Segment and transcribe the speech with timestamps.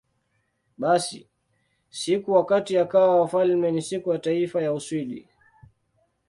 [0.77, 1.27] Basi,
[1.89, 5.27] siku wakati akawa wafalme ni Siku ya Taifa ya Uswidi.